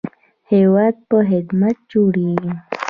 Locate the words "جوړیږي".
1.91-2.53